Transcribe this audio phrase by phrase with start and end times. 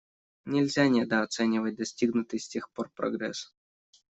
[0.45, 3.53] Нельзя недооценивать достигнутый с тех пор прогресс.